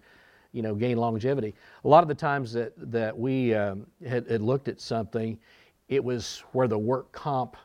you 0.51 0.61
know 0.61 0.75
gain 0.75 0.97
longevity. 0.97 1.55
A 1.85 1.87
lot 1.87 2.03
of 2.03 2.09
the 2.09 2.15
times 2.15 2.51
that 2.51 2.73
that 2.91 3.17
we 3.17 3.53
um, 3.53 3.87
had, 4.05 4.29
had 4.29 4.41
looked 4.41 4.67
at 4.67 4.81
something, 4.81 5.39
it 5.87 6.03
was 6.03 6.43
where 6.51 6.67
the 6.67 6.77
work 6.77 7.09
comp 7.13 7.55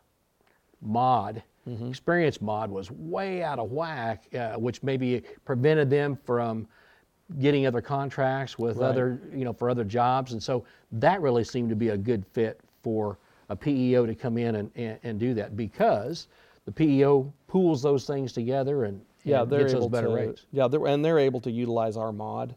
mod, 0.85 1.43
experience 1.89 2.41
mod 2.43 2.71
was 2.71 2.91
way 2.91 3.43
out 3.43 3.59
of 3.59 3.73
whack, 3.73 4.25
uh, 4.35 4.53
which 4.55 4.83
maybe 4.83 5.23
prevented 5.45 5.89
them 5.89 6.15
from 6.25 6.69
getting 7.39 7.67
other 7.67 7.81
contracts 7.81 8.59
with 8.59 8.77
Right. 8.77 8.89
other, 8.91 9.19
you 9.35 9.45
know, 9.47 9.53
for 9.55 9.71
other 9.71 9.85
jobs. 9.85 10.33
And 10.33 10.43
so 10.43 10.65
that 10.93 11.23
really 11.23 11.43
seemed 11.43 11.71
to 11.71 11.77
be 11.77 11.89
a 11.89 11.97
good 11.97 12.27
fit 12.27 12.61
for 12.83 13.19
a 13.49 13.57
PEO 13.57 14.05
to 14.05 14.15
come 14.15 14.37
in 14.37 14.57
and, 14.57 14.71
and, 14.75 14.99
and 15.05 15.19
do 15.19 15.33
that 15.35 15.57
because 15.57 16.29
the 16.67 16.73
PEO 16.73 17.33
pools 17.47 17.83
those 17.83 18.07
things 18.07 18.33
together 18.33 18.85
and, 18.85 19.01
Yeah, 19.25 19.43
and 19.43 19.51
they're 19.51 19.61
gets 19.61 19.73
able 19.75 19.89
better 19.89 20.09
to. 20.09 20.15
rates. 20.15 20.47
Yeah, 20.53 20.69
they're, 20.69 20.87
and 20.87 21.03
they're 21.03 21.19
able 21.19 21.41
to 21.41 21.51
utilize 21.51 21.97
our 21.97 22.13
mod, 22.13 22.55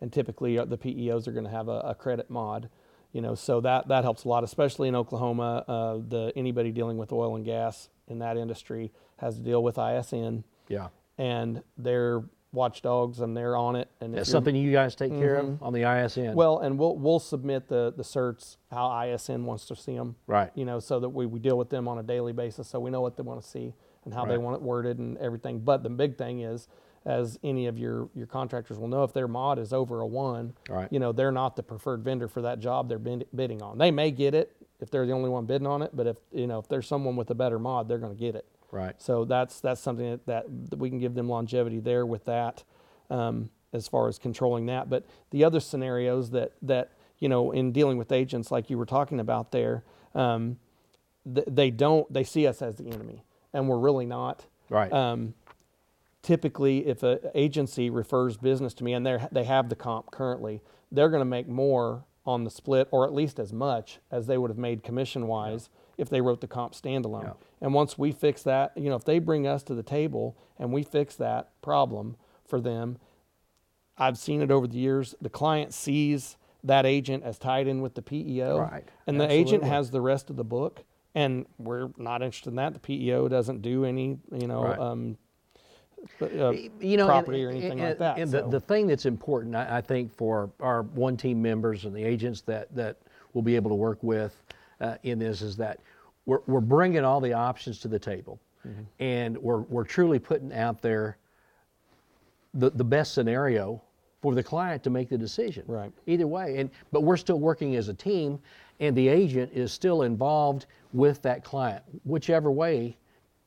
and 0.00 0.12
typically 0.12 0.58
uh, 0.58 0.64
the 0.64 0.76
PEOs 0.78 1.28
are 1.28 1.32
going 1.32 1.44
to 1.44 1.50
have 1.50 1.68
a, 1.68 1.78
a 1.80 1.94
credit 1.94 2.28
mod. 2.28 2.68
You 3.12 3.22
know, 3.22 3.34
so 3.34 3.60
that 3.62 3.88
that 3.88 4.04
helps 4.04 4.24
a 4.24 4.28
lot, 4.28 4.44
especially 4.44 4.88
in 4.88 4.94
Oklahoma. 4.94 5.64
Uh, 5.66 5.98
the 6.06 6.32
anybody 6.36 6.70
dealing 6.70 6.98
with 6.98 7.12
oil 7.12 7.36
and 7.36 7.44
gas 7.44 7.88
in 8.06 8.18
that 8.20 8.36
industry 8.36 8.92
has 9.18 9.36
to 9.36 9.42
deal 9.42 9.62
with 9.62 9.78
ISN. 9.78 10.44
Yeah. 10.68 10.88
and 11.16 11.62
they're 11.78 12.22
watchdogs, 12.52 13.20
and 13.20 13.36
they're 13.36 13.56
on 13.56 13.76
it. 13.76 13.88
And 14.00 14.14
That's 14.14 14.30
something 14.30 14.54
you 14.54 14.72
guys 14.72 14.94
take 14.94 15.12
care 15.12 15.36
of 15.36 15.62
on 15.62 15.72
the 15.72 15.84
ISN. 15.84 16.34
Well, 16.34 16.58
and 16.58 16.78
we'll 16.78 16.96
we'll 16.96 17.18
submit 17.18 17.68
the 17.68 17.92
the 17.96 18.02
certs 18.02 18.56
how 18.70 18.90
ISN 19.02 19.44
wants 19.44 19.64
to 19.66 19.76
see 19.76 19.94
them. 19.96 20.16
Right. 20.26 20.50
You 20.54 20.64
know, 20.66 20.78
so 20.78 21.00
that 21.00 21.08
we, 21.08 21.24
we 21.26 21.38
deal 21.40 21.56
with 21.58 21.70
them 21.70 21.88
on 21.88 21.98
a 21.98 22.02
daily 22.02 22.32
basis, 22.32 22.68
so 22.68 22.78
we 22.80 22.90
know 22.90 23.00
what 23.00 23.16
they 23.16 23.22
want 23.22 23.42
to 23.42 23.48
see 23.48 23.74
and 24.04 24.14
how 24.14 24.24
they 24.24 24.38
want 24.38 24.56
it 24.56 24.62
worded 24.62 24.98
and 24.98 25.18
everything. 25.18 25.58
But 25.60 25.82
the 25.82 25.90
big 25.90 26.16
thing 26.16 26.40
is, 26.40 26.68
as 27.04 27.38
any 27.42 27.66
of 27.66 27.78
your 27.78 28.08
your 28.14 28.26
contractors 28.26 28.78
will 28.78 28.88
know, 28.88 29.02
if 29.04 29.12
their 29.12 29.28
mod 29.28 29.58
is 29.58 29.72
over 29.72 30.00
a 30.00 30.06
one, 30.06 30.54
Right. 30.68 30.88
you 30.92 30.98
know, 30.98 31.12
they're 31.12 31.32
not 31.32 31.56
the 31.56 31.62
preferred 31.62 32.02
vendor 32.02 32.28
for 32.28 32.42
that 32.42 32.58
job 32.60 32.88
they're 32.88 32.98
bid, 32.98 33.26
bidding 33.34 33.62
on. 33.62 33.78
They 33.78 33.90
may 33.90 34.10
get 34.10 34.34
it 34.34 34.54
if 34.80 34.90
they're 34.90 35.06
the 35.06 35.12
only 35.12 35.30
one 35.30 35.44
bidding 35.46 35.66
on 35.66 35.82
it, 35.82 35.90
but 35.94 36.06
if 36.06 36.16
you 36.32 36.46
know 36.46 36.58
if 36.58 36.68
there's 36.68 36.86
someone 36.86 37.16
with 37.16 37.30
a 37.30 37.34
better 37.34 37.58
mod, 37.58 37.88
they're 37.88 37.98
going 37.98 38.14
to 38.14 38.18
get 38.20 38.34
it. 38.34 38.46
right. 38.70 38.94
So 39.00 39.24
that's 39.24 39.60
that's 39.60 39.80
something 39.80 40.10
that, 40.10 40.26
that, 40.26 40.70
that 40.70 40.78
we 40.78 40.88
can 40.90 40.98
give 40.98 41.14
them 41.14 41.28
longevity 41.28 41.80
there 41.80 42.04
with 42.06 42.24
that, 42.26 42.62
um, 43.10 43.50
as 43.72 43.88
far 43.88 44.08
as 44.08 44.18
controlling 44.18 44.66
that. 44.66 44.88
But 44.90 45.06
the 45.30 45.44
other 45.44 45.60
scenarios 45.60 46.30
that 46.30 46.52
that 46.62 46.92
you 47.18 47.28
know 47.28 47.50
in 47.52 47.72
dealing 47.72 47.96
with 47.98 48.12
agents 48.12 48.50
like 48.50 48.70
you 48.70 48.76
were 48.78 48.86
talking 48.86 49.18
about 49.20 49.50
there, 49.52 49.82
um, 50.14 50.58
th- 51.32 51.46
they 51.50 51.70
don't 51.70 52.12
they 52.12 52.24
see 52.24 52.46
us 52.46 52.60
as 52.62 52.76
the 52.76 52.88
enemy, 52.88 53.24
and 53.52 53.68
we're 53.68 53.78
really 53.78 54.06
not. 54.06 54.44
Right. 54.70 54.92
Um, 54.92 55.34
typically, 56.28 56.86
if 56.86 57.02
an 57.02 57.18
agency 57.34 57.88
refers 57.88 58.36
business 58.36 58.74
to 58.74 58.84
me 58.84 58.92
and 58.92 59.06
they 59.06 59.18
they 59.32 59.44
have 59.44 59.70
the 59.70 59.74
comp 59.74 60.10
currently, 60.10 60.60
they're 60.92 61.08
going 61.08 61.22
to 61.22 61.24
make 61.38 61.48
more 61.48 62.04
on 62.26 62.44
the 62.44 62.50
split, 62.50 62.86
or 62.90 63.06
at 63.06 63.14
least 63.14 63.38
as 63.38 63.50
much 63.50 63.98
as 64.10 64.26
they 64.26 64.36
would 64.36 64.50
have 64.50 64.58
made 64.58 64.82
commission 64.82 65.26
wise 65.26 65.70
if 65.96 66.10
they 66.10 66.20
wrote 66.20 66.42
the 66.42 66.46
comp 66.46 66.74
standalone. 66.74 67.22
Yeah. 67.24 67.32
And 67.62 67.72
once 67.72 67.96
we 67.96 68.12
fix 68.12 68.42
that, 68.42 68.72
you 68.76 68.90
know, 68.90 68.96
if 68.96 69.04
they 69.06 69.18
bring 69.20 69.46
us 69.46 69.62
to 69.62 69.74
the 69.74 69.82
table 69.82 70.36
and 70.58 70.70
we 70.70 70.82
fix 70.82 71.16
that 71.16 71.48
problem 71.62 72.16
for 72.46 72.60
them, 72.60 72.98
I've 73.96 74.18
seen 74.18 74.42
it 74.42 74.50
over 74.50 74.66
the 74.66 74.76
years. 74.76 75.14
The 75.22 75.30
client 75.30 75.72
sees 75.72 76.36
that 76.62 76.84
agent 76.84 77.24
as 77.24 77.38
tied 77.38 77.66
in 77.66 77.80
with 77.80 77.94
the 77.94 78.02
PEO, 78.02 78.58
Right. 78.58 78.84
and 79.06 79.18
the 79.18 79.30
agent 79.32 79.64
has 79.64 79.90
the 79.90 80.02
rest 80.02 80.28
of 80.28 80.36
the 80.36 80.44
book. 80.44 80.84
And 81.14 81.46
we're 81.56 81.88
not 81.96 82.20
interested 82.22 82.50
in 82.50 82.56
that. 82.56 82.74
The 82.74 82.80
PEO 82.80 83.28
doesn't 83.28 83.62
do 83.62 83.86
any, 83.86 84.18
you 84.30 84.46
know, 84.46 84.62
Right. 84.64 84.78
um, 84.78 85.16
uh, 86.22 86.52
you 86.80 86.96
know, 86.96 87.06
property 87.06 87.42
and, 87.42 87.48
or 87.48 87.50
anything 87.50 87.72
and- 87.80 87.88
like 87.88 87.98
that. 87.98 88.18
And 88.18 88.30
so. 88.30 88.42
the, 88.42 88.48
the 88.48 88.60
thing 88.60 88.86
that's 88.86 89.06
important, 89.06 89.54
I, 89.54 89.78
I 89.78 89.80
think, 89.80 90.12
for 90.16 90.50
our 90.60 90.82
one 90.82 91.16
team 91.16 91.40
members 91.42 91.84
and 91.84 91.94
the 91.94 92.02
agents 92.04 92.40
that 92.42 92.74
that 92.74 92.96
we'll 93.32 93.42
be 93.42 93.56
able 93.56 93.70
to 93.70 93.74
work 93.76 93.98
with 94.02 94.40
uh, 94.80 94.96
in 95.02 95.18
this 95.18 95.42
is 95.42 95.56
that 95.56 95.80
we're 96.26 96.40
we're 96.46 96.60
bringing 96.60 97.04
all 97.04 97.20
the 97.20 97.32
options 97.32 97.78
to 97.80 97.88
the 97.88 97.98
table, 97.98 98.40
Mm-hmm. 98.66 98.82
and 98.98 99.38
we're 99.38 99.60
we're 99.60 99.84
truly 99.84 100.18
putting 100.18 100.52
out 100.52 100.82
there 100.82 101.16
the 102.54 102.70
the 102.70 102.84
best 102.84 103.14
scenario 103.14 103.80
for 104.20 104.34
the 104.34 104.42
client 104.42 104.82
to 104.82 104.90
make 104.90 105.08
the 105.08 105.16
decision. 105.18 105.62
Right. 105.68 105.92
Either 106.06 106.26
way, 106.26 106.58
and 106.58 106.70
but 106.90 107.02
we're 107.02 107.16
still 107.16 107.38
working 107.38 107.76
as 107.76 107.88
a 107.88 107.94
team, 107.94 108.40
and 108.80 108.96
the 108.96 109.06
agent 109.08 109.52
is 109.54 109.72
still 109.72 110.02
involved 110.02 110.66
with 110.92 111.22
that 111.22 111.44
client, 111.44 111.82
whichever 112.04 112.50
way 112.50 112.96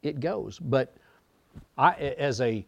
it 0.02 0.20
goes. 0.22 0.60
But 0.60 0.96
I, 1.78 1.94
as 1.94 2.42
a 2.42 2.66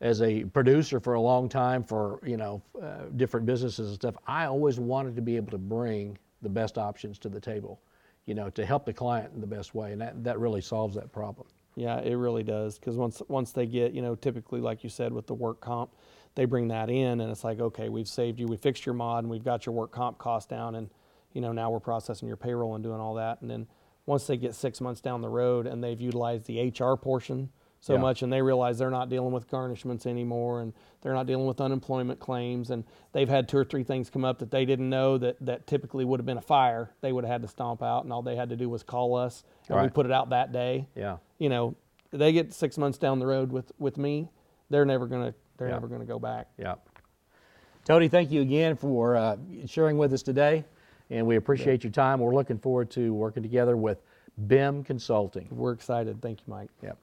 as 0.00 0.20
a 0.20 0.44
producer 0.44 0.98
for 0.98 1.14
a 1.14 1.20
long 1.20 1.48
time 1.48 1.84
for 1.84 2.20
you 2.24 2.36
know 2.36 2.62
uh, 2.82 3.04
different 3.16 3.46
businesses 3.46 3.88
and 3.88 3.94
stuff, 3.94 4.16
I 4.26 4.46
always 4.46 4.78
wanted 4.78 5.16
to 5.16 5.22
be 5.22 5.36
able 5.36 5.50
to 5.52 5.58
bring 5.58 6.18
the 6.42 6.48
best 6.48 6.76
options 6.76 7.18
to 7.20 7.28
the 7.28 7.40
table, 7.40 7.80
you 8.26 8.34
know, 8.34 8.50
to 8.50 8.66
help 8.66 8.84
the 8.84 8.92
client 8.92 9.32
in 9.34 9.40
the 9.40 9.46
best 9.46 9.74
way, 9.74 9.92
and 9.92 10.00
that, 10.00 10.24
that 10.24 10.38
really 10.40 10.60
solves 10.60 10.96
that 10.96 11.12
problem. 11.12 11.46
Yeah, 11.76 12.00
it 12.00 12.14
really 12.14 12.42
does. 12.42 12.78
Because 12.78 12.96
once 12.96 13.22
once 13.28 13.52
they 13.52 13.66
get, 13.66 13.92
you 13.92 14.02
know, 14.02 14.14
typically 14.14 14.60
like 14.60 14.84
you 14.84 14.90
said 14.90 15.12
with 15.12 15.26
the 15.26 15.34
work 15.34 15.60
comp, 15.60 15.90
they 16.34 16.44
bring 16.44 16.68
that 16.68 16.90
in, 16.90 17.20
and 17.20 17.30
it's 17.30 17.44
like, 17.44 17.60
okay, 17.60 17.88
we've 17.88 18.08
saved 18.08 18.40
you, 18.40 18.46
we 18.46 18.56
fixed 18.56 18.84
your 18.84 18.94
mod, 18.94 19.24
and 19.24 19.30
we've 19.30 19.44
got 19.44 19.66
your 19.66 19.74
work 19.74 19.92
comp 19.92 20.18
cost 20.18 20.48
down, 20.48 20.74
and 20.74 20.90
you 21.32 21.40
know 21.40 21.52
now 21.52 21.70
we're 21.70 21.80
processing 21.80 22.28
your 22.28 22.36
payroll 22.36 22.74
and 22.74 22.82
doing 22.84 23.00
all 23.00 23.14
that, 23.14 23.40
and 23.40 23.50
then 23.50 23.66
once 24.06 24.26
they 24.26 24.36
get 24.36 24.54
six 24.54 24.80
months 24.80 25.00
down 25.00 25.20
the 25.20 25.28
road 25.28 25.66
and 25.66 25.82
they've 25.82 26.00
utilized 26.00 26.46
the 26.46 26.68
HR 26.68 26.96
portion 26.96 27.48
so 27.82 27.94
Yeah. 27.94 28.00
much, 28.00 28.22
and 28.22 28.32
they 28.32 28.40
realize 28.40 28.78
they're 28.78 28.90
not 28.90 29.08
dealing 29.08 29.32
with 29.32 29.48
garnishments 29.50 30.06
anymore, 30.06 30.60
and 30.62 30.72
they're 31.00 31.12
not 31.12 31.26
dealing 31.26 31.46
with 31.48 31.60
unemployment 31.60 32.20
claims, 32.20 32.70
and 32.70 32.84
they've 33.10 33.28
had 33.28 33.48
two 33.48 33.58
or 33.58 33.64
three 33.64 33.82
things 33.82 34.08
come 34.08 34.24
up 34.24 34.38
that 34.38 34.52
they 34.52 34.64
didn't 34.64 34.88
know 34.88 35.18
that 35.18 35.36
that 35.44 35.66
typically 35.66 36.04
would 36.04 36.20
have 36.20 36.24
been 36.26 36.38
a 36.38 36.40
fire, 36.40 36.90
they 37.00 37.12
would 37.12 37.24
have 37.24 37.32
had 37.32 37.42
to 37.42 37.48
stomp 37.48 37.82
out, 37.82 38.04
and 38.04 38.12
all 38.12 38.22
they 38.22 38.36
had 38.36 38.48
to 38.50 38.56
do 38.56 38.68
was 38.70 38.82
call 38.84 39.16
us, 39.16 39.42
and 39.68 39.82
we 39.82 39.88
put 39.88 40.06
it 40.06 40.12
out 40.12 40.30
that 40.30 40.52
day 40.52 40.86
Yeah. 40.94 41.16
you 41.38 41.48
know, 41.48 41.74
they 42.12 42.32
get 42.32 42.52
six 42.52 42.78
months 42.78 42.98
down 42.98 43.18
the 43.18 43.26
road 43.26 43.50
with 43.52 43.72
with 43.80 43.98
me, 43.98 44.30
they're 44.70 44.84
never 44.86 45.06
gonna 45.06 45.34
they're 45.58 45.68
Yeah. 45.68 45.74
never 45.74 45.88
gonna 45.88 46.04
go 46.04 46.18
back. 46.20 46.48
Yeah. 46.56 46.76
Tony, 47.84 48.06
thank 48.08 48.30
you 48.30 48.42
again 48.42 48.76
for 48.76 49.16
uh, 49.16 49.36
sharing 49.66 49.98
with 49.98 50.12
us 50.12 50.22
today, 50.22 50.64
and 51.10 51.26
we 51.26 51.34
appreciate 51.34 51.82
your 51.82 51.90
time. 51.92 52.20
We're 52.20 52.34
looking 52.34 52.58
forward 52.58 52.90
to 52.92 53.12
working 53.12 53.42
together 53.42 53.76
with 53.76 54.02
BIM 54.46 54.84
Consulting. 54.84 55.48
We're 55.50 55.72
excited. 55.72 56.22
Thank 56.22 56.40
you, 56.40 56.44
Mike. 56.46 56.70
Yep. 56.80 56.96